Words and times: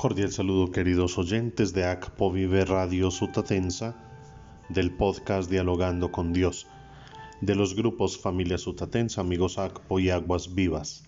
Cordial 0.00 0.30
saludo 0.30 0.70
queridos 0.70 1.18
oyentes 1.18 1.72
de 1.72 1.84
ACPO 1.84 2.30
Vive 2.30 2.64
Radio 2.64 3.10
Sutatensa, 3.10 3.96
del 4.68 4.92
podcast 4.92 5.50
Dialogando 5.50 6.12
con 6.12 6.32
Dios, 6.32 6.68
de 7.40 7.56
los 7.56 7.74
grupos 7.74 8.16
Familia 8.16 8.58
Sutatensa, 8.58 9.22
Amigos 9.22 9.58
ACPO 9.58 9.98
y 9.98 10.10
Aguas 10.10 10.54
Vivas. 10.54 11.02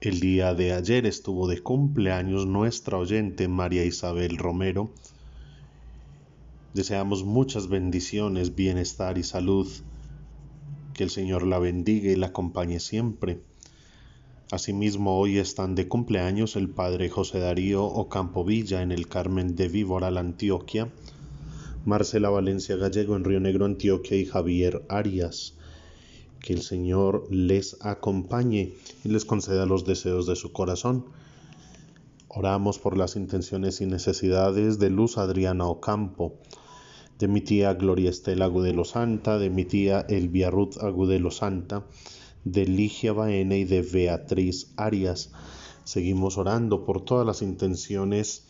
El 0.00 0.20
día 0.20 0.54
de 0.54 0.72
ayer 0.72 1.04
estuvo 1.04 1.48
de 1.48 1.60
cumpleaños 1.60 2.46
nuestra 2.46 2.96
oyente 2.96 3.48
María 3.48 3.84
Isabel 3.84 4.38
Romero. 4.38 4.92
Deseamos 6.74 7.24
muchas 7.24 7.66
bendiciones, 7.68 8.54
bienestar 8.54 9.18
y 9.18 9.24
salud. 9.24 9.66
Que 10.94 11.02
el 11.02 11.10
Señor 11.10 11.44
la 11.44 11.58
bendiga 11.58 12.12
y 12.12 12.14
la 12.14 12.28
acompañe 12.28 12.78
siempre 12.78 13.40
Asimismo, 14.50 15.18
hoy 15.18 15.36
están 15.36 15.74
de 15.74 15.88
cumpleaños 15.88 16.56
el 16.56 16.70
padre 16.70 17.10
José 17.10 17.38
Darío 17.38 17.84
Ocampo 17.84 18.46
Villa 18.46 18.80
en 18.80 18.92
el 18.92 19.06
Carmen 19.06 19.54
de 19.56 19.68
Víbora, 19.68 20.10
la 20.10 20.20
Antioquia, 20.20 20.88
Marcela 21.84 22.30
Valencia 22.30 22.76
Gallego 22.76 23.14
en 23.14 23.24
Río 23.24 23.40
Negro, 23.40 23.66
Antioquia 23.66 24.16
y 24.16 24.24
Javier 24.24 24.86
Arias. 24.88 25.52
Que 26.40 26.54
el 26.54 26.62
Señor 26.62 27.26
les 27.30 27.76
acompañe 27.84 28.72
y 29.04 29.08
les 29.10 29.26
conceda 29.26 29.66
los 29.66 29.84
deseos 29.84 30.26
de 30.26 30.34
su 30.34 30.50
corazón. 30.50 31.04
Oramos 32.28 32.78
por 32.78 32.96
las 32.96 33.16
intenciones 33.16 33.82
y 33.82 33.86
necesidades 33.86 34.78
de 34.78 34.88
Luz 34.88 35.18
Adriana 35.18 35.66
Ocampo, 35.66 36.38
de 37.18 37.28
mi 37.28 37.42
tía 37.42 37.74
Gloria 37.74 38.08
Estela 38.08 38.46
Agudelo 38.46 38.86
Santa, 38.86 39.38
de 39.38 39.50
mi 39.50 39.66
tía 39.66 40.06
Elvia 40.08 40.50
Ruth 40.50 40.78
Agudelo 40.80 41.30
Santa, 41.30 41.84
de 42.52 42.66
Ligia 42.66 43.12
Baena 43.12 43.56
y 43.56 43.64
de 43.64 43.82
Beatriz 43.82 44.72
Arias. 44.76 45.30
Seguimos 45.84 46.38
orando 46.38 46.84
por 46.84 47.04
todas 47.04 47.26
las 47.26 47.42
intenciones 47.42 48.46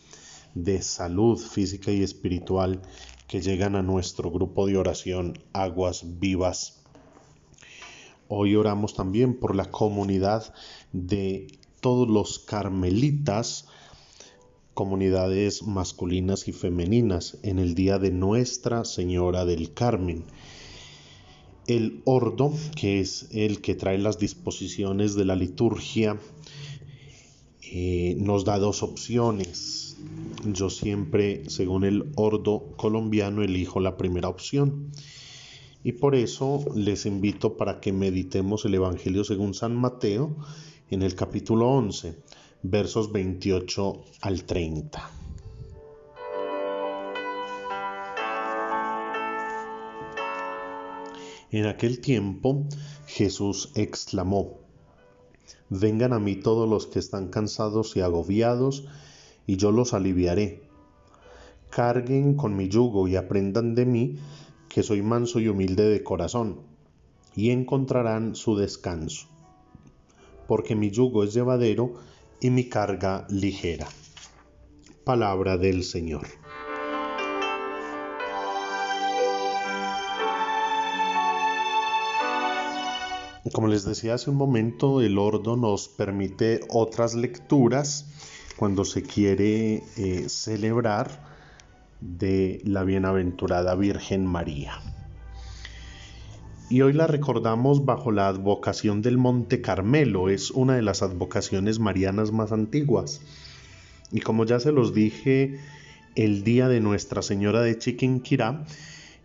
de 0.55 0.81
salud 0.81 1.37
física 1.37 1.91
y 1.91 2.01
espiritual 2.01 2.81
que 3.27 3.41
llegan 3.41 3.75
a 3.75 3.83
nuestro 3.83 4.31
grupo 4.31 4.67
de 4.67 4.77
oración 4.77 5.37
Aguas 5.51 6.19
Vivas. 6.19 6.81
Hoy 8.29 8.55
oramos 8.55 8.93
también 8.93 9.37
por 9.37 9.53
la 9.55 9.65
comunidad 9.65 10.53
de 10.93 11.47
todos 11.81 12.07
los 12.07 12.39
carmelitas, 12.39 13.67
comunidades 14.73 15.63
masculinas 15.63 16.47
y 16.47 16.53
femeninas, 16.53 17.37
en 17.43 17.59
el 17.59 17.75
día 17.75 17.99
de 17.99 18.11
Nuestra 18.11 18.85
Señora 18.85 19.45
del 19.45 19.73
Carmen 19.73 20.23
el 21.69 22.01
ordo, 22.05 22.51
que 22.75 22.99
es 22.99 23.27
el 23.31 23.61
que 23.61 23.75
trae 23.75 23.97
las 23.99 24.17
disposiciones 24.17 25.15
de 25.15 25.25
la 25.25 25.35
liturgia, 25.35 26.19
eh, 27.61 28.15
nos 28.17 28.43
da 28.43 28.57
dos 28.57 28.81
opciones. 28.81 29.97
Yo 30.51 30.71
siempre, 30.71 31.47
según 31.47 31.83
el 31.83 32.11
ordo 32.15 32.71
colombiano, 32.75 33.43
elijo 33.43 33.79
la 33.79 33.97
primera 33.97 34.29
opción. 34.29 34.91
Y 35.83 35.93
por 35.93 36.15
eso 36.15 36.65
les 36.75 37.05
invito 37.05 37.55
para 37.55 37.79
que 37.79 37.93
meditemos 37.93 38.65
el 38.65 38.73
Evangelio 38.75 39.23
según 39.23 39.53
San 39.53 39.75
Mateo 39.75 40.35
en 40.89 41.03
el 41.03 41.15
capítulo 41.15 41.69
11, 41.69 42.17
versos 42.63 43.11
28 43.11 44.01
al 44.21 44.43
30. 44.43 45.28
En 51.51 51.65
aquel 51.65 51.99
tiempo 51.99 52.67
Jesús 53.07 53.71
exclamó, 53.73 54.59
Vengan 55.69 56.13
a 56.13 56.19
mí 56.19 56.35
todos 56.35 56.69
los 56.69 56.85
que 56.85 56.99
están 56.99 57.29
cansados 57.29 57.95
y 57.95 58.01
agobiados, 58.01 58.87
y 59.47 59.57
yo 59.57 59.71
los 59.71 59.95
aliviaré. 59.95 60.61
Carguen 61.71 62.35
con 62.35 62.55
mi 62.55 62.69
yugo 62.69 63.07
y 63.07 63.15
aprendan 63.15 63.73
de 63.73 63.85
mí, 63.85 64.19
que 64.67 64.83
soy 64.83 65.01
manso 65.01 65.39
y 65.39 65.47
humilde 65.47 65.89
de 65.89 66.03
corazón, 66.03 66.61
y 67.35 67.49
encontrarán 67.49 68.35
su 68.35 68.55
descanso, 68.55 69.27
porque 70.47 70.75
mi 70.75 70.91
yugo 70.91 71.23
es 71.23 71.33
llevadero 71.33 71.95
y 72.41 72.51
mi 72.51 72.69
carga 72.69 73.25
ligera. 73.29 73.87
Palabra 75.03 75.57
del 75.57 75.83
Señor. 75.83 76.38
Como 83.53 83.67
les 83.67 83.83
decía 83.83 84.13
hace 84.13 84.29
un 84.29 84.35
momento, 84.35 85.01
el 85.01 85.17
ordo 85.17 85.55
nos 85.55 85.87
permite 85.87 86.59
otras 86.69 87.15
lecturas 87.15 88.05
cuando 88.57 88.85
se 88.85 89.01
quiere 89.01 89.83
eh, 89.97 90.29
celebrar 90.29 91.27
de 91.99 92.61
la 92.63 92.83
bienaventurada 92.83 93.73
Virgen 93.75 94.25
María. 94.25 94.73
Y 96.69 96.81
hoy 96.81 96.93
la 96.93 97.07
recordamos 97.07 97.85
bajo 97.85 98.11
la 98.11 98.27
advocación 98.27 99.01
del 99.01 99.17
Monte 99.17 99.61
Carmelo, 99.61 100.29
es 100.29 100.51
una 100.51 100.75
de 100.75 100.83
las 100.83 101.01
advocaciones 101.01 101.79
marianas 101.79 102.31
más 102.31 102.51
antiguas. 102.51 103.21
Y 104.11 104.19
como 104.19 104.45
ya 104.45 104.59
se 104.59 104.71
los 104.71 104.93
dije 104.93 105.59
el 106.15 106.43
día 106.43 106.67
de 106.67 106.81
Nuestra 106.81 107.23
Señora 107.23 107.61
de 107.61 107.79
Chiquinquirá, 107.79 108.65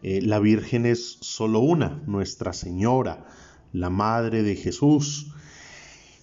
eh, 0.02 0.22
la 0.22 0.38
Virgen 0.38 0.86
es 0.86 1.18
solo 1.20 1.60
una, 1.60 2.00
Nuestra 2.06 2.54
Señora 2.54 3.26
la 3.74 3.90
madre 3.90 4.44
de 4.44 4.54
Jesús, 4.54 5.32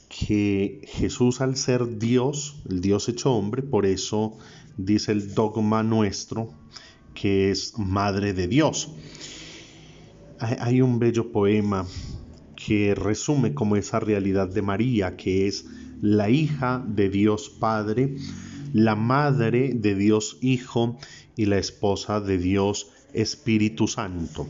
que 0.09 0.81
Jesús 0.87 1.41
al 1.41 1.57
ser 1.57 1.99
Dios, 1.99 2.55
el 2.69 2.79
Dios 2.81 3.09
hecho 3.09 3.33
hombre, 3.33 3.61
por 3.61 3.85
eso 3.85 4.37
dice 4.77 5.11
el 5.11 5.35
dogma 5.35 5.83
nuestro 5.83 6.49
que 7.13 7.51
es 7.51 7.77
madre 7.77 8.33
de 8.33 8.47
Dios. 8.47 8.93
Hay 10.39 10.81
un 10.81 10.97
bello 10.97 11.31
poema 11.31 11.85
que 12.55 12.95
resume 12.95 13.53
como 13.53 13.75
esa 13.75 13.99
realidad 13.99 14.47
de 14.47 14.61
María, 14.61 15.17
que 15.17 15.47
es 15.47 15.65
la 16.01 16.29
hija 16.29 16.83
de 16.87 17.09
Dios 17.09 17.49
Padre, 17.49 18.15
la 18.73 18.95
madre 18.95 19.73
de 19.75 19.93
Dios 19.93 20.37
Hijo 20.41 20.97
y 21.35 21.45
la 21.45 21.57
esposa 21.57 22.21
de 22.21 22.37
Dios 22.37 22.89
Espíritu 23.13 23.89
Santo 23.89 24.47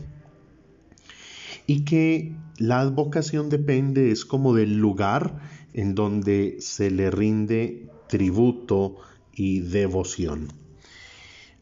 y 1.66 1.84
que 1.84 2.32
la 2.62 2.78
advocación 2.78 3.48
depende 3.48 4.12
es 4.12 4.24
como 4.24 4.54
del 4.54 4.76
lugar 4.76 5.40
en 5.72 5.96
donde 5.96 6.58
se 6.60 6.92
le 6.92 7.10
rinde 7.10 7.90
tributo 8.06 8.98
y 9.34 9.62
devoción. 9.62 10.46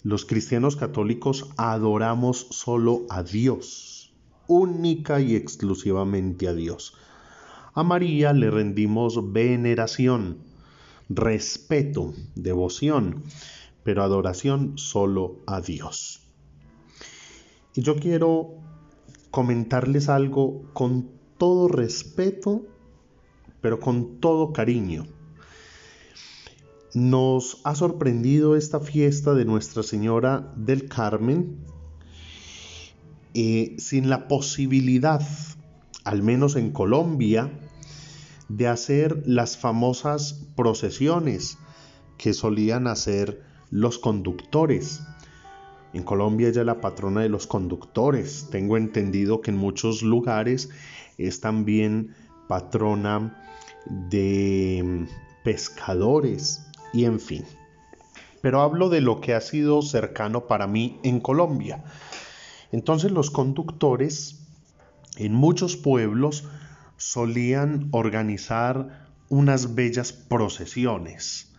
Los 0.03 0.27
cristianos 0.27 0.77
católicos 0.77 1.49
adoramos 1.57 2.49
solo 2.51 3.07
a 3.09 3.23
Dios, 3.23 4.13
única 4.47 5.23
y 5.23 5.37
exclusivamente 5.37 6.49
a 6.49 6.53
Dios. 6.53 6.93
A 7.73 7.83
María 7.83 8.35
le 8.35 8.51
rendimos 8.51 9.33
veneración, 9.33 10.37
respeto, 11.09 12.13
devoción, 12.35 13.23
pero 13.85 14.03
adoración 14.03 14.77
solo 14.77 15.39
a 15.47 15.63
Dios. 15.63 16.21
Y 17.75 17.81
yo 17.81 17.97
quiero 17.97 18.60
comentarles 19.31 20.09
algo 20.09 20.63
con 20.73 21.09
todo 21.39 21.69
respeto, 21.69 22.63
pero 23.61 23.81
con 23.81 24.21
todo 24.21 24.53
cariño. 24.53 25.07
Nos 26.95 27.61
ha 27.65 27.75
sorprendido 27.75 28.57
esta 28.57 28.81
fiesta 28.81 29.35
de 29.35 29.45
Nuestra 29.45 29.83
Señora 29.83 30.53
del 30.57 30.89
Carmen 30.89 31.59
eh, 33.35 33.77
sin 33.79 34.11
la 34.11 34.27
posibilidad, 34.27 35.23
al 36.05 36.23
menos 36.23 36.57
en 36.57 36.73
Colombia, 36.73 37.51
de 38.49 38.67
hacer 38.67 39.23
las 39.25 39.57
famosas 39.57 40.45
procesiones 40.57 41.59
que 42.19 42.35
solían 42.35 42.89
hacer 42.89 43.45
los 43.71 44.01
conductores 44.01 45.01
en 45.93 46.05
Colombia 46.05 46.49
ella 46.49 46.61
es 46.61 46.67
la 46.67 46.81
patrona 46.81 47.23
de 47.23 47.29
los 47.29 47.47
conductores. 47.47 48.49
Tengo 48.51 48.77
entendido 48.77 49.41
que 49.41 49.51
en 49.51 49.57
muchos 49.57 50.03
lugares 50.03 50.71
es 51.19 51.41
también 51.41 52.15
patrona 52.49 53.43
de 53.87 55.07
pescadores 55.43 56.67
y 56.93 57.05
en 57.05 57.19
fin. 57.19 57.45
Pero 58.41 58.63
hablo 58.63 58.89
de 58.89 59.01
lo 59.01 59.21
que 59.21 59.35
ha 59.35 59.41
sido 59.41 59.83
cercano 59.83 60.47
para 60.47 60.67
mí 60.67 60.99
en 61.03 61.21
Colombia. 61.21 61.83
Entonces 62.73 63.11
los 63.11 63.31
conductores 63.31 64.47
en 65.17 65.35
muchos 65.35 65.77
pueblos 65.77 66.45
solían 66.97 67.89
organizar 67.91 69.09
unas 69.29 69.75
bellas 69.75 70.13
procesiones 70.13 71.50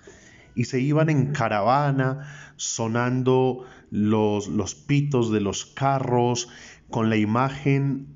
y 0.55 0.65
se 0.65 0.79
iban 0.79 1.09
en 1.09 1.31
caravana 1.33 2.53
sonando 2.55 3.65
los, 3.89 4.47
los 4.47 4.75
pitos 4.75 5.31
de 5.31 5.41
los 5.41 5.65
carros 5.65 6.49
con 6.89 7.09
la 7.09 7.17
imagen 7.17 8.07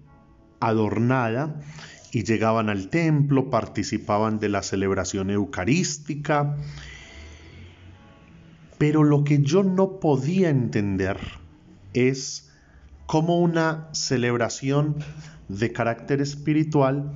adornada 0.59 1.61
y 2.11 2.23
llegaban 2.23 2.69
al 2.69 2.89
templo, 2.89 3.49
participaban 3.49 4.39
de 4.39 4.49
la 4.49 4.63
celebración 4.63 5.29
eucarística. 5.29 6.55
Pero 8.77 9.03
lo 9.03 9.23
que 9.23 9.41
yo 9.41 9.63
no 9.63 9.99
podía 9.99 10.49
entender 10.49 11.17
es 11.93 12.51
cómo 13.05 13.39
una 13.39 13.89
celebración 13.93 14.95
de 15.47 15.71
carácter 15.71 16.21
espiritual 16.21 17.13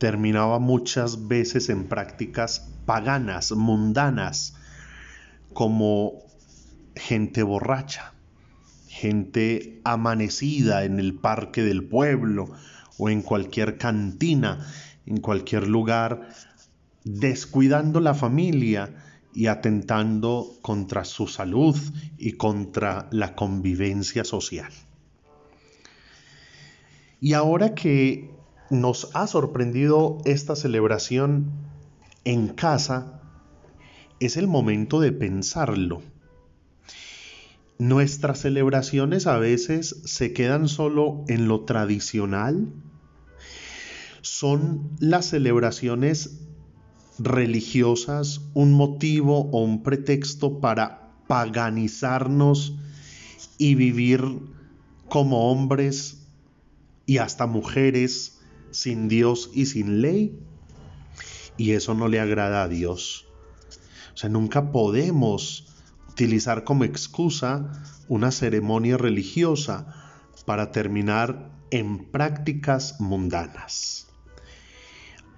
terminaba 0.00 0.58
muchas 0.58 1.28
veces 1.28 1.68
en 1.68 1.84
prácticas 1.84 2.70
paganas, 2.86 3.52
mundanas, 3.52 4.56
como 5.52 6.22
gente 6.96 7.42
borracha, 7.42 8.14
gente 8.88 9.82
amanecida 9.84 10.84
en 10.84 11.00
el 11.00 11.14
parque 11.16 11.62
del 11.62 11.84
pueblo 11.84 12.48
o 12.96 13.10
en 13.10 13.20
cualquier 13.20 13.76
cantina, 13.76 14.66
en 15.04 15.18
cualquier 15.18 15.68
lugar, 15.68 16.30
descuidando 17.04 18.00
la 18.00 18.14
familia 18.14 19.04
y 19.34 19.48
atentando 19.48 20.56
contra 20.62 21.04
su 21.04 21.26
salud 21.26 21.76
y 22.16 22.32
contra 22.32 23.06
la 23.12 23.34
convivencia 23.34 24.24
social. 24.24 24.72
Y 27.20 27.34
ahora 27.34 27.74
que 27.74 28.39
nos 28.70 29.10
ha 29.14 29.26
sorprendido 29.26 30.18
esta 30.24 30.54
celebración 30.56 31.50
en 32.24 32.48
casa, 32.48 33.20
es 34.20 34.36
el 34.36 34.46
momento 34.46 35.00
de 35.00 35.12
pensarlo. 35.12 36.02
Nuestras 37.78 38.40
celebraciones 38.40 39.26
a 39.26 39.38
veces 39.38 40.02
se 40.04 40.32
quedan 40.32 40.68
solo 40.68 41.24
en 41.28 41.48
lo 41.48 41.64
tradicional. 41.64 42.68
Son 44.20 44.90
las 45.00 45.26
celebraciones 45.26 46.40
religiosas 47.18 48.42
un 48.54 48.72
motivo 48.72 49.50
o 49.50 49.64
un 49.64 49.82
pretexto 49.82 50.60
para 50.60 51.10
paganizarnos 51.26 52.76
y 53.58 53.74
vivir 53.74 54.22
como 55.08 55.50
hombres 55.50 56.26
y 57.06 57.18
hasta 57.18 57.46
mujeres 57.46 58.39
sin 58.70 59.08
Dios 59.08 59.50
y 59.54 59.66
sin 59.66 60.00
ley. 60.02 60.38
Y 61.56 61.72
eso 61.72 61.94
no 61.94 62.08
le 62.08 62.20
agrada 62.20 62.62
a 62.62 62.68
Dios. 62.68 63.26
O 64.14 64.16
sea, 64.16 64.30
nunca 64.30 64.72
podemos 64.72 65.66
utilizar 66.08 66.64
como 66.64 66.84
excusa 66.84 67.72
una 68.08 68.30
ceremonia 68.30 68.96
religiosa 68.96 70.12
para 70.44 70.72
terminar 70.72 71.50
en 71.70 72.10
prácticas 72.10 73.00
mundanas. 73.00 74.08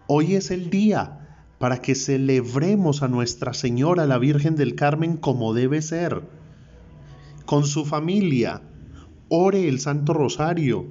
Hoy 0.06 0.34
es 0.34 0.50
el 0.50 0.70
día 0.70 1.22
para 1.58 1.80
que 1.80 1.94
celebremos 1.94 3.02
a 3.02 3.08
Nuestra 3.08 3.54
Señora, 3.54 4.06
la 4.06 4.18
Virgen 4.18 4.56
del 4.56 4.74
Carmen, 4.74 5.16
como 5.16 5.54
debe 5.54 5.80
ser, 5.80 6.22
con 7.46 7.64
su 7.64 7.84
familia, 7.84 8.62
ore 9.28 9.68
el 9.68 9.78
Santo 9.78 10.12
Rosario, 10.12 10.90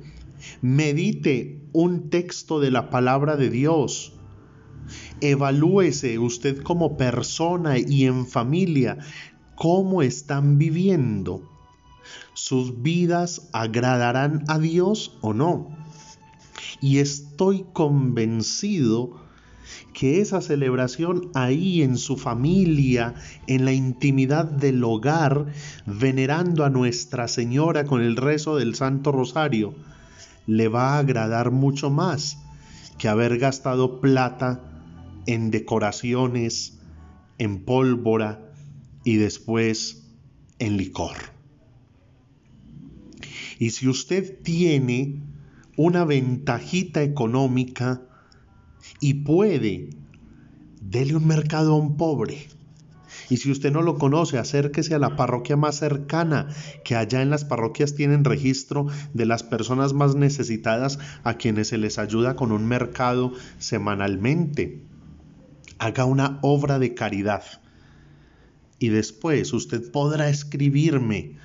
medite 0.62 1.62
un 1.74 2.10
texto 2.10 2.60
de 2.60 2.72
la 2.72 2.90
palabra 2.90 3.36
de 3.36 3.50
Dios, 3.50 4.14
evalúese 5.22 6.20
usted 6.20 6.62
como 6.62 6.98
persona 6.98 7.78
y 7.78 8.06
en 8.06 8.26
familia 8.26 8.98
cómo 9.56 10.02
están 10.02 10.58
viviendo. 10.58 11.44
¿Sus 12.34 12.82
vidas 12.82 13.50
agradarán 13.54 14.44
a 14.48 14.58
Dios 14.58 15.18
o 15.22 15.34
no? 15.34 15.70
Y 16.82 16.98
estoy 16.98 17.66
convencido 17.74 19.22
que 19.94 20.22
esa 20.22 20.42
celebración 20.42 21.30
ahí 21.34 21.82
en 21.84 21.98
su 21.98 22.18
familia, 22.18 23.14
en 23.48 23.66
la 23.66 23.74
intimidad 23.74 24.46
del 24.46 24.84
hogar, 24.84 25.48
venerando 25.86 26.66
a 26.66 26.70
Nuestra 26.70 27.28
Señora 27.28 27.86
con 27.86 28.02
el 28.02 28.16
rezo 28.16 28.56
del 28.56 28.76
Santo 28.76 29.12
Rosario, 29.12 29.76
le 30.52 30.68
va 30.68 30.96
a 30.96 31.00
agradar 31.00 31.52
mucho 31.52 31.90
más 31.90 32.38
que 32.98 33.08
haber 33.08 33.38
gastado 33.38 34.02
plata 34.02 34.62
en 35.26 35.50
decoraciones, 35.50 36.78
en 37.38 37.64
pólvora 37.64 38.52
y 39.06 39.16
después 39.16 40.04
en 40.60 40.76
licor. 40.76 41.16
Y 43.60 43.70
si 43.70 43.88
usted 43.88 44.42
tiene 44.44 45.22
una 45.78 46.04
ventajita 46.04 47.02
económica, 47.02 48.02
y 49.00 49.14
puede, 49.14 49.92
dele 50.82 51.16
un 51.16 51.28
mercado 51.28 51.74
a 51.74 51.78
un 51.78 51.96
pobre. 51.96 52.48
Y 53.32 53.38
si 53.38 53.50
usted 53.50 53.72
no 53.72 53.82
lo 53.82 53.98
conoce, 53.98 54.38
acérquese 54.38 54.94
a 54.94 55.00
la 55.00 55.16
parroquia 55.16 55.56
más 55.56 55.78
cercana, 55.78 56.50
que 56.84 56.98
allá 56.98 57.22
en 57.22 57.30
las 57.30 57.46
parroquias 57.46 57.96
tienen 57.96 58.26
registro 58.26 58.88
de 59.14 59.26
las 59.26 59.42
personas 59.42 59.94
más 59.94 60.16
necesitadas 60.16 61.00
a 61.24 61.36
quienes 61.36 61.70
se 61.70 61.78
les 61.78 61.98
ayuda 61.98 62.36
con 62.36 62.52
un 62.52 62.68
mercado 62.68 63.32
semanalmente. 63.58 64.84
Haga 65.80 66.04
una 66.04 66.40
obra 66.42 66.78
de 66.78 66.94
caridad. 66.94 67.44
Y 68.80 68.90
después 68.90 69.54
usted 69.54 69.90
podrá 69.94 70.28
escribirme, 70.28 71.38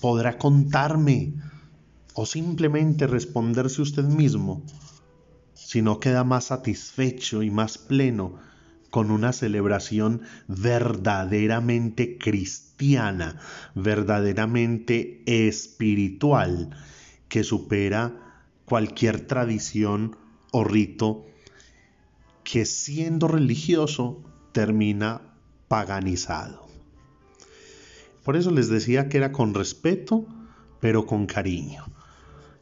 podrá 0.00 0.38
contarme 0.38 1.34
o 2.14 2.24
simplemente 2.24 3.06
responderse 3.06 3.82
usted 3.82 4.04
mismo 4.04 4.62
sino 5.52 5.98
queda 5.98 6.22
más 6.22 6.44
satisfecho 6.44 7.42
y 7.42 7.50
más 7.50 7.76
pleno 7.76 8.38
con 8.96 9.10
una 9.10 9.34
celebración 9.34 10.22
verdaderamente 10.48 12.16
cristiana, 12.16 13.38
verdaderamente 13.74 15.22
espiritual, 15.26 16.74
que 17.28 17.44
supera 17.44 18.40
cualquier 18.64 19.20
tradición 19.20 20.16
o 20.50 20.64
rito 20.64 21.26
que 22.42 22.64
siendo 22.64 23.28
religioso 23.28 24.24
termina 24.52 25.20
paganizado. 25.68 26.66
Por 28.24 28.34
eso 28.34 28.50
les 28.50 28.70
decía 28.70 29.10
que 29.10 29.18
era 29.18 29.30
con 29.30 29.52
respeto, 29.52 30.24
pero 30.80 31.04
con 31.04 31.26
cariño. 31.26 31.84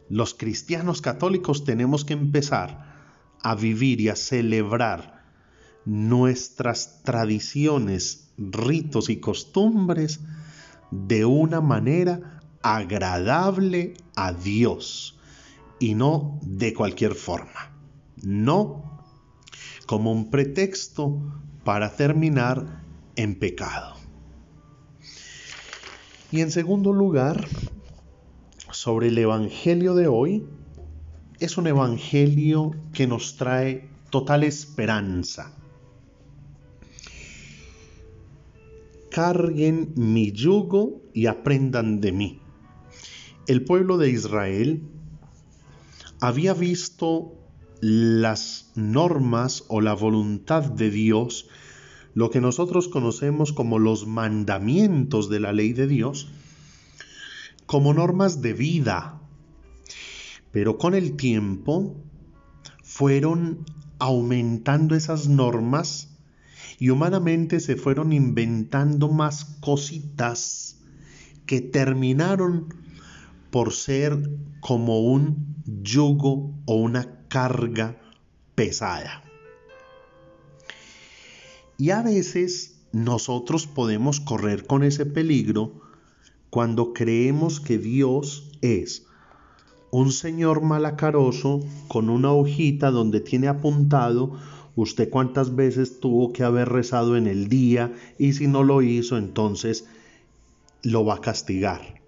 Los 0.09 0.35
cristianos 0.35 1.01
católicos 1.01 1.65
tenemos 1.65 2.05
que 2.05 2.15
empezar 2.15 2.93
a 3.41 3.55
vivir 3.55 4.01
y 4.01 4.09
a 4.09 4.17
celebrar 4.17 5.15
nuestras 5.85 7.03
tradiciones, 7.03 8.33
ritos 8.37 9.11
y 9.11 9.19
costumbres 9.19 10.21
de 10.91 11.25
una 11.25 11.61
manera 11.61 12.41
agradable 12.63 13.95
a 14.17 14.33
Dios 14.33 15.19
y 15.79 15.95
no 15.95 16.39
de 16.43 16.73
cualquier 16.73 17.15
forma. 17.15 17.73
No 18.23 19.03
como 19.87 20.13
un 20.13 20.31
pretexto 20.31 21.21
para 21.65 21.95
terminar 21.95 22.83
en 23.17 23.39
pecado. 23.39 23.95
Y 26.33 26.41
en 26.41 26.51
segundo 26.51 26.93
lugar, 26.93 27.47
sobre 28.71 29.09
el 29.09 29.19
Evangelio 29.19 29.95
de 29.95 30.09
hoy, 30.09 30.47
es 31.39 31.59
un 31.59 31.67
evangelio 31.67 32.73
que 32.93 33.07
nos 33.07 33.37
trae 33.37 33.89
total 34.11 34.45
esperanza. 34.45 35.53
Carguen 39.15 39.93
mi 39.95 40.33
yugo 40.33 41.01
y 41.13 41.27
aprendan 41.27 42.01
de 42.01 42.11
mí. 42.11 42.41
El 43.47 43.65
pueblo 43.65 43.97
de 43.97 44.11
Israel 44.11 44.83
había 46.21 46.53
visto 46.53 47.39
las 47.81 48.73
normas 48.75 49.63
o 49.69 49.81
la 49.81 49.95
voluntad 49.95 50.65
de 50.65 50.91
Dios, 50.91 51.47
lo 52.15 52.31
que 52.31 52.41
nosotros 52.41 52.89
conocemos 52.89 53.53
como 53.53 53.79
los 53.79 54.09
mandamientos 54.09 55.31
de 55.31 55.39
la 55.39 55.53
ley 55.53 55.75
de 55.75 55.87
Dios, 55.87 56.33
como 57.67 57.95
normas 57.95 58.43
de 58.43 58.53
vida, 58.53 59.21
pero 60.51 60.77
con 60.77 60.93
el 60.93 61.15
tiempo 61.15 61.95
fueron 62.83 63.65
aumentando 64.01 64.97
esas 64.97 65.29
normas 65.29 66.14
y 66.79 66.91
humanamente 66.91 67.61
se 67.61 67.77
fueron 67.77 68.13
inventando 68.13 69.09
más 69.09 69.45
cositas 69.61 70.77
que 71.47 71.61
terminaron 71.61 72.75
por 73.51 73.73
ser 73.73 74.31
como 74.61 75.01
un 75.01 75.55
yugo 75.83 76.55
o 76.67 76.75
una 76.75 77.27
carga 77.29 78.01
pesada. 78.55 79.23
Y 81.77 81.91
a 81.91 82.03
veces 82.03 82.81
nosotros 82.93 83.67
podemos 83.67 84.21
correr 84.21 84.67
con 84.67 84.85
ese 84.85 85.07
peligro 85.07 85.83
cuando 86.51 86.93
creemos 86.93 87.61
que 87.61 87.79
Dios 87.79 88.51
es 88.61 89.07
un 89.91 90.11
señor 90.13 90.63
malacaroso 90.63 91.61
con 91.89 92.09
una 92.09 92.33
hojita 92.33 92.91
donde 92.91 93.21
tiene 93.21 93.49
apuntado 93.49 94.39
usted 94.77 95.09
cuántas 95.11 95.55
veces 95.55 96.01
tuvo 96.01 96.33
que 96.33 96.43
haber 96.43 96.69
rezado 96.69 97.17
en 97.17 97.27
el 97.27 97.49
día 97.49 97.93
y 98.19 98.33
si 98.33 98.47
no 98.47 98.63
lo 98.63 98.83
hizo, 98.83 99.17
entonces 99.17 99.87
lo 100.83 101.05
va 101.05 101.15
a 101.15 101.21
castigar. 101.21 102.03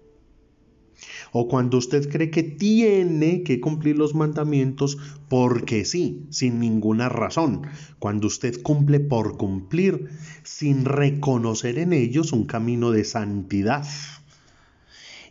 O 1.31 1.47
cuando 1.47 1.77
usted 1.77 2.09
cree 2.09 2.31
que 2.31 2.43
tiene 2.43 3.43
que 3.43 3.59
cumplir 3.59 3.97
los 3.97 4.15
mandamientos 4.15 4.97
porque 5.29 5.85
sí, 5.85 6.25
sin 6.29 6.59
ninguna 6.59 7.09
razón. 7.09 7.63
Cuando 7.99 8.27
usted 8.27 8.61
cumple 8.61 8.99
por 8.99 9.37
cumplir, 9.37 10.09
sin 10.43 10.85
reconocer 10.85 11.77
en 11.79 11.93
ellos 11.93 12.31
un 12.31 12.45
camino 12.45 12.91
de 12.91 13.03
santidad. 13.03 13.85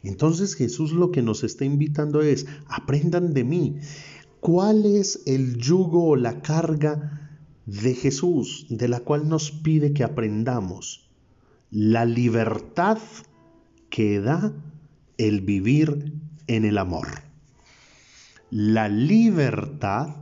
Entonces 0.02 0.54
Jesús 0.54 0.92
lo 0.92 1.10
que 1.10 1.22
nos 1.22 1.42
está 1.42 1.64
invitando 1.64 2.22
es, 2.22 2.46
aprendan 2.68 3.34
de 3.34 3.44
mí. 3.44 3.76
¿Cuál 4.40 4.86
es 4.86 5.22
el 5.26 5.56
yugo 5.56 6.10
o 6.10 6.16
la 6.16 6.40
carga 6.42 7.25
de 7.66 7.94
Jesús 7.94 8.66
de 8.70 8.88
la 8.88 9.00
cual 9.00 9.28
nos 9.28 9.50
pide 9.50 9.92
que 9.92 10.04
aprendamos? 10.04 11.08
La 11.70 12.04
libertad 12.04 12.98
que 13.90 14.20
da 14.20 14.52
el 15.18 15.40
vivir 15.40 16.12
en 16.46 16.64
el 16.64 16.78
amor. 16.78 17.08
La 18.50 18.88
libertad 18.88 20.16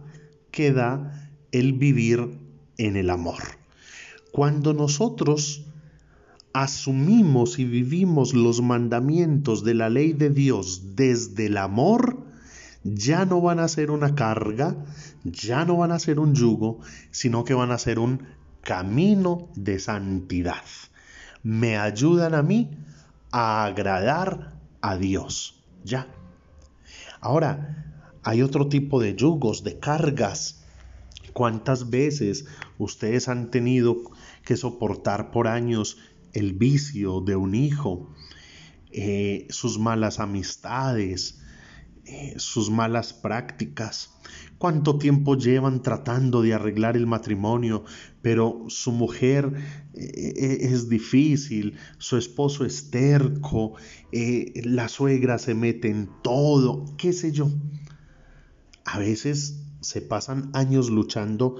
que 0.50 0.72
da 0.72 1.30
el 1.52 1.74
vivir 1.74 2.38
en 2.78 2.96
el 2.96 3.10
amor. 3.10 3.42
Cuando 4.32 4.72
nosotros 4.72 5.66
asumimos 6.52 7.58
y 7.58 7.64
vivimos 7.64 8.32
los 8.32 8.62
mandamientos 8.62 9.64
de 9.64 9.74
la 9.74 9.90
ley 9.90 10.12
de 10.12 10.30
Dios 10.30 10.94
desde 10.96 11.46
el 11.46 11.58
amor, 11.58 12.24
ya 12.84 13.24
no 13.24 13.40
van 13.40 13.58
a 13.58 13.68
ser 13.68 13.90
una 13.90 14.14
carga, 14.14 14.76
ya 15.24 15.64
no 15.64 15.78
van 15.78 15.90
a 15.90 15.98
ser 15.98 16.20
un 16.20 16.34
yugo, 16.34 16.80
sino 17.10 17.44
que 17.44 17.54
van 17.54 17.72
a 17.72 17.78
ser 17.78 17.98
un 17.98 18.26
camino 18.60 19.48
de 19.56 19.78
santidad. 19.78 20.62
Me 21.42 21.78
ayudan 21.78 22.34
a 22.34 22.42
mí 22.42 22.76
a 23.32 23.64
agradar 23.64 24.54
a 24.82 24.96
Dios. 24.96 25.64
Ya. 25.82 26.08
Ahora, 27.20 27.84
hay 28.22 28.42
otro 28.42 28.68
tipo 28.68 29.00
de 29.00 29.14
yugos, 29.14 29.64
de 29.64 29.78
cargas. 29.78 30.62
¿Cuántas 31.32 31.90
veces 31.90 32.46
ustedes 32.78 33.28
han 33.28 33.50
tenido 33.50 33.96
que 34.44 34.56
soportar 34.56 35.30
por 35.30 35.48
años 35.48 35.98
el 36.32 36.52
vicio 36.52 37.20
de 37.20 37.36
un 37.36 37.54
hijo, 37.54 38.12
eh, 38.90 39.46
sus 39.50 39.78
malas 39.78 40.20
amistades, 40.20 41.40
eh, 42.06 42.34
sus 42.36 42.70
malas 42.70 43.12
prácticas, 43.12 44.10
cuánto 44.58 44.98
tiempo 44.98 45.36
llevan 45.36 45.82
tratando 45.82 46.42
de 46.42 46.54
arreglar 46.54 46.96
el 46.96 47.06
matrimonio, 47.06 47.84
pero 48.22 48.64
su 48.68 48.92
mujer 48.92 49.52
eh, 49.94 50.58
es 50.60 50.88
difícil, 50.88 51.76
su 51.98 52.16
esposo 52.16 52.64
es 52.64 52.90
terco, 52.90 53.74
la 54.12 54.88
suegra 54.88 55.38
se 55.38 55.54
mete 55.54 55.88
en 55.88 56.08
todo, 56.22 56.84
qué 56.96 57.12
sé 57.12 57.32
yo. 57.32 57.50
A 58.84 58.98
veces 58.98 59.60
se 59.80 60.00
pasan 60.00 60.50
años 60.52 60.90
luchando 60.90 61.56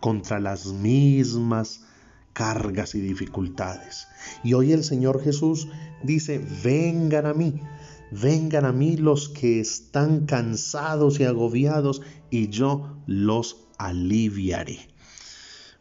contra 0.00 0.40
las 0.40 0.66
mismas 0.72 1.84
cargas 2.32 2.94
y 2.94 3.00
dificultades. 3.00 4.08
Y 4.44 4.52
hoy 4.52 4.72
el 4.72 4.84
Señor 4.84 5.22
Jesús 5.22 5.68
dice, 6.02 6.44
vengan 6.62 7.24
a 7.24 7.32
mí, 7.32 7.62
Vengan 8.10 8.64
a 8.64 8.72
mí 8.72 8.96
los 8.96 9.28
que 9.28 9.58
están 9.58 10.26
cansados 10.26 11.18
y 11.18 11.24
agobiados 11.24 12.02
y 12.30 12.48
yo 12.50 13.02
los 13.06 13.66
aliviaré. 13.78 14.78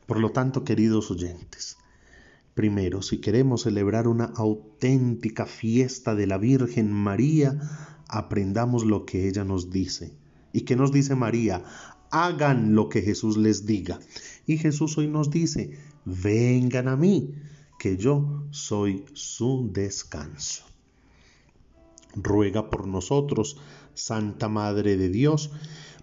Por 0.07 0.19
lo 0.19 0.31
tanto, 0.31 0.63
queridos 0.63 1.11
oyentes, 1.11 1.77
primero, 2.55 3.03
si 3.03 3.19
queremos 3.19 3.61
celebrar 3.61 4.07
una 4.07 4.25
auténtica 4.25 5.45
fiesta 5.45 6.15
de 6.15 6.25
la 6.25 6.39
Virgen 6.39 6.91
María, 6.91 7.59
aprendamos 8.07 8.85
lo 8.85 9.05
que 9.05 9.27
ella 9.27 9.43
nos 9.43 9.69
dice. 9.69 10.11
¿Y 10.51 10.61
qué 10.61 10.75
nos 10.75 10.91
dice 10.91 11.13
María? 11.15 11.63
Hagan 12.09 12.73
lo 12.73 12.89
que 12.89 13.03
Jesús 13.03 13.37
les 13.37 13.67
diga. 13.67 13.99
Y 14.47 14.57
Jesús 14.57 14.97
hoy 14.97 15.07
nos 15.07 15.29
dice, 15.29 15.77
vengan 16.05 16.87
a 16.87 16.95
mí, 16.95 17.35
que 17.77 17.97
yo 17.97 18.47
soy 18.49 19.05
su 19.13 19.69
descanso 19.71 20.74
ruega 22.15 22.69
por 22.69 22.87
nosotros, 22.87 23.57
Santa 23.93 24.49
Madre 24.49 24.97
de 24.97 25.09
Dios, 25.09 25.51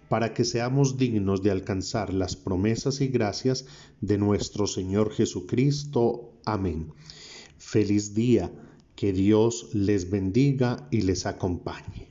para 0.09 0.33
que 0.33 0.45
seamos 0.45 0.97
dignos 0.97 1.41
de 1.41 1.51
alcanzar 1.51 2.13
las 2.13 2.35
promesas 2.35 3.01
y 3.01 3.07
gracias 3.07 3.65
de 4.01 4.17
nuestro 4.17 4.67
Señor 4.67 5.11
Jesucristo. 5.11 6.33
Amén. 6.45 6.93
Feliz 7.57 8.13
día, 8.13 8.51
que 8.95 9.11
Dios 9.11 9.69
les 9.73 10.09
bendiga 10.09 10.87
y 10.91 11.01
les 11.01 11.25
acompañe. 11.25 12.09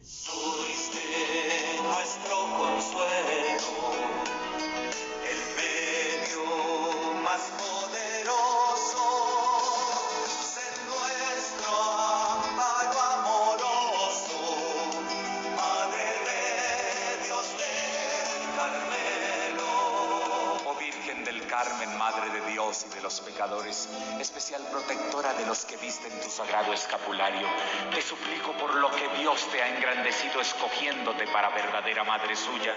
Especial 24.21 24.63
protectora 24.71 25.33
de 25.35 25.47
los 25.47 25.65
que 25.65 25.77
visten 25.77 26.13
tu 26.21 26.31
sagrado 26.31 26.73
escapulario, 26.73 27.47
te 27.95 28.01
suplico 28.01 28.53
por 28.53 28.75
lo 28.75 28.91
que 28.91 29.09
Dios 29.19 29.47
te 29.51 29.63
ha 29.63 29.77
engrandecido 29.77 30.41
escogiéndote 30.41 31.27
para 31.29 31.51
verdadera 31.51 32.05
madre 32.05 32.35
suya, 32.37 32.75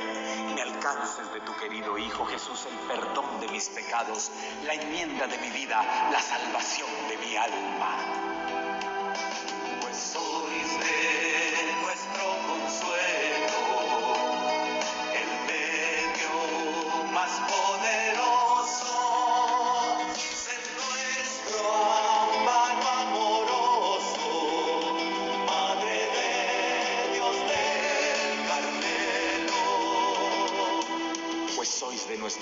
me 0.54 0.62
alcances 0.62 1.32
de 1.34 1.42
tu 1.42 1.56
querido 1.58 1.98
Hijo 1.98 2.26
Jesús 2.26 2.66
el 2.66 2.78
perdón 2.88 3.40
de 3.40 3.48
mis 3.50 3.70
pecados, 3.70 4.32
la 4.66 4.74
enmienda 4.74 5.28
de 5.28 5.38
mi 5.38 5.50
vida, 5.50 5.82
la 6.12 6.22
salvación 6.22 6.90
de 7.10 7.18
mi 7.18 7.36
alma. 7.36 8.35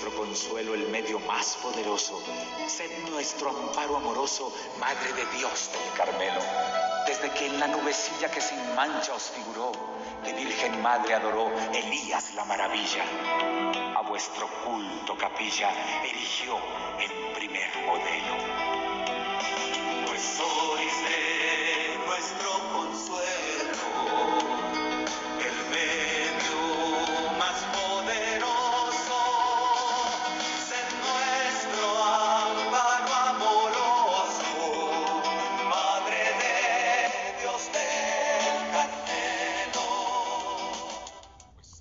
Nuestro 0.04 0.22
consuelo 0.22 0.74
el 0.74 0.88
medio 0.88 1.18
más 1.20 1.56
poderoso. 1.62 2.20
Sed 2.66 3.08
nuestro 3.08 3.48
amparo 3.50 3.96
amoroso, 3.96 4.52
Madre 4.78 5.12
de 5.14 5.24
Dios 5.38 5.70
del 5.72 5.96
Carmelo. 5.96 6.40
Desde 7.06 7.30
que 7.30 7.46
en 7.46 7.58
la 7.58 7.68
nubecilla 7.68 8.30
que 8.30 8.40
sin 8.40 8.74
mancha 8.74 9.14
os 9.14 9.30
figuró, 9.30 9.72
de 10.22 10.32
Virgen 10.34 10.82
Madre 10.82 11.14
adoró 11.14 11.50
Elías 11.72 12.34
la 12.34 12.44
maravilla. 12.44 13.04
A 13.96 14.02
vuestro 14.02 14.46
culto 14.64 15.16
capilla 15.16 15.70
erigió 16.02 16.58
el 17.00 17.32
primer 17.34 17.70
modelo. 17.86 18.74